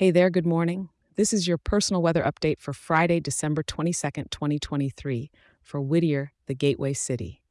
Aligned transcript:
Hey 0.00 0.10
there, 0.10 0.30
good 0.30 0.46
morning. 0.46 0.88
This 1.16 1.34
is 1.34 1.46
your 1.46 1.58
personal 1.58 2.00
weather 2.00 2.22
update 2.22 2.58
for 2.58 2.72
Friday, 2.72 3.20
December 3.20 3.62
22nd, 3.62 4.30
2023, 4.30 5.30
for 5.62 5.78
Whittier, 5.78 6.32
the 6.46 6.54
Gateway 6.54 6.94
City. 6.94 7.42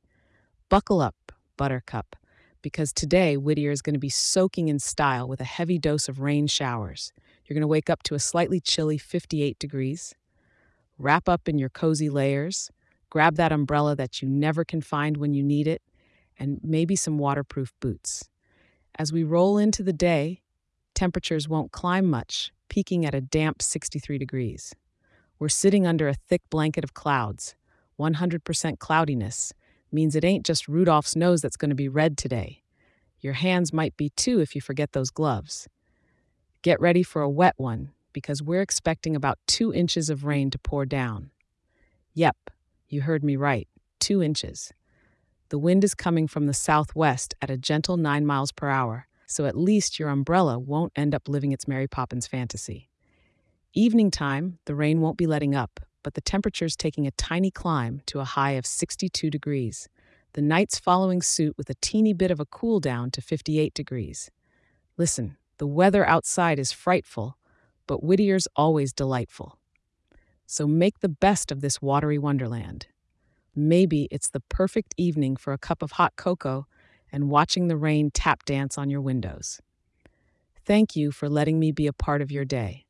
Buckle 0.67 0.99
up, 0.99 1.31
Buttercup, 1.57 2.15
because 2.63 2.91
today 2.91 3.37
Whittier 3.37 3.69
is 3.69 3.83
going 3.83 3.93
to 3.93 3.99
be 3.99 4.09
soaking 4.09 4.67
in 4.67 4.79
style 4.79 5.27
with 5.27 5.39
a 5.39 5.43
heavy 5.43 5.77
dose 5.77 6.09
of 6.09 6.21
rain 6.21 6.47
showers. 6.47 7.13
You're 7.45 7.53
going 7.53 7.61
to 7.61 7.67
wake 7.67 7.87
up 7.87 8.01
to 8.01 8.15
a 8.15 8.19
slightly 8.19 8.59
chilly 8.59 8.97
58 8.97 9.59
degrees. 9.59 10.15
Wrap 10.97 11.29
up 11.29 11.47
in 11.47 11.59
your 11.59 11.69
cozy 11.69 12.09
layers, 12.09 12.71
grab 13.11 13.35
that 13.35 13.51
umbrella 13.51 13.95
that 13.95 14.23
you 14.23 14.27
never 14.27 14.65
can 14.65 14.81
find 14.81 15.17
when 15.17 15.35
you 15.35 15.43
need 15.43 15.67
it, 15.67 15.83
and 16.39 16.59
maybe 16.63 16.95
some 16.95 17.19
waterproof 17.19 17.73
boots. 17.79 18.27
As 18.97 19.13
we 19.13 19.23
roll 19.23 19.59
into 19.59 19.83
the 19.83 19.93
day, 19.93 20.41
temperatures 20.99 21.47
won't 21.47 21.71
climb 21.71 22.05
much, 22.05 22.51
peaking 22.67 23.05
at 23.05 23.15
a 23.15 23.21
damp 23.21 23.61
63 23.61 24.17
degrees. 24.17 24.75
We're 25.39 25.47
sitting 25.47 25.87
under 25.87 26.09
a 26.09 26.13
thick 26.13 26.41
blanket 26.49 26.83
of 26.83 26.93
clouds. 26.93 27.55
100% 27.97 28.79
cloudiness 28.79 29.53
means 29.93 30.13
it 30.13 30.25
ain't 30.25 30.45
just 30.45 30.67
Rudolph's 30.67 31.15
nose 31.15 31.41
that's 31.41 31.55
going 31.55 31.69
to 31.69 31.75
be 31.75 31.87
red 31.87 32.17
today. 32.17 32.63
Your 33.21 33.31
hands 33.31 33.71
might 33.71 33.95
be 33.95 34.09
too 34.09 34.41
if 34.41 34.55
you 34.55 34.59
forget 34.59 34.91
those 34.91 35.09
gloves. 35.09 35.69
Get 36.63 36.81
ready 36.81 37.03
for 37.03 37.21
a 37.21 37.29
wet 37.29 37.53
one 37.55 37.91
because 38.11 38.43
we're 38.43 38.61
expecting 38.61 39.15
about 39.15 39.39
two 39.47 39.73
inches 39.73 40.09
of 40.09 40.25
rain 40.25 40.51
to 40.51 40.59
pour 40.59 40.85
down. 40.85 41.31
Yep, 42.13 42.35
you 42.89 43.03
heard 43.03 43.23
me 43.23 43.37
right, 43.37 43.69
two 44.01 44.21
inches. 44.21 44.73
The 45.47 45.59
wind 45.59 45.85
is 45.85 45.95
coming 45.95 46.27
from 46.27 46.45
the 46.45 46.53
southwest 46.53 47.35
at 47.41 47.49
a 47.49 47.55
gentle 47.55 47.95
9 47.95 48.25
miles 48.25 48.51
per 48.51 48.67
hour, 48.67 49.07
so 49.29 49.45
at 49.45 49.55
least 49.55 49.99
your 49.99 50.09
umbrella 50.09 50.57
won't 50.57 50.91
end 50.95 51.13
up 51.13 51.29
living 51.29 51.51
its 51.51 51.67
Mary 51.67 51.87
Poppins 51.87 52.25
fantasy. 52.25 52.89
Evening 53.73 54.09
time, 54.09 54.57
the 54.65 54.73
rain 54.73 55.01
won't 55.01 55.17
be 55.17 55.27
letting 55.27 55.53
up, 55.53 55.79
but 56.01 56.15
the 56.15 56.21
temperature's 56.21 56.75
taking 56.75 57.05
a 57.05 57.11
tiny 57.11 57.51
climb 57.51 58.01
to 58.07 58.19
a 58.19 58.25
high 58.25 58.51
of 58.53 58.65
62 58.65 59.29
degrees. 59.29 59.87
The 60.33 60.41
night's 60.41 60.79
following 60.79 61.21
suit 61.21 61.55
with 61.57 61.69
a 61.69 61.75
teeny 61.75 62.11
bit 62.11 62.31
of 62.31 62.39
a 62.39 62.45
cool 62.45 62.79
down 62.79 63.11
to 63.11 63.21
58 63.21 63.75
degrees. 63.75 64.31
Listen, 64.97 65.37
the 65.59 65.67
weather 65.67 66.07
outside 66.07 66.57
is 66.57 66.71
frightful, 66.71 67.37
but 67.85 68.03
Whittier's 68.03 68.47
always 68.55 68.93
delightful. 68.93 69.59
So 70.47 70.65
make 70.65 71.01
the 71.01 71.09
best 71.09 71.51
of 71.51 71.61
this 71.61 71.79
watery 71.79 72.17
wonderland. 72.17 72.87
Maybe 73.55 74.07
it's 74.09 74.29
the 74.29 74.39
perfect 74.39 74.95
evening 74.97 75.35
for 75.35 75.53
a 75.53 75.59
cup 75.59 75.83
of 75.83 75.91
hot 75.93 76.15
cocoa 76.15 76.65
and 77.11 77.29
watching 77.29 77.67
the 77.67 77.77
rain 77.77 78.11
tap 78.13 78.45
dance 78.45 78.77
on 78.77 78.89
your 78.89 79.01
windows. 79.01 79.59
Thank 80.65 80.95
you 80.95 81.11
for 81.11 81.29
letting 81.29 81.59
me 81.59 81.71
be 81.71 81.87
a 81.87 81.93
part 81.93 82.21
of 82.21 82.31
your 82.31 82.45
day. 82.45 82.85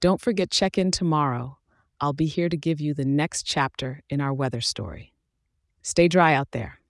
Don't 0.00 0.20
forget 0.20 0.50
check 0.50 0.78
in 0.78 0.90
tomorrow. 0.90 1.58
I'll 2.00 2.12
be 2.12 2.26
here 2.26 2.48
to 2.48 2.56
give 2.56 2.80
you 2.80 2.94
the 2.94 3.04
next 3.04 3.44
chapter 3.44 4.02
in 4.08 4.20
our 4.20 4.32
weather 4.34 4.60
story. 4.60 5.12
Stay 5.82 6.08
dry 6.08 6.34
out 6.34 6.52
there. 6.52 6.80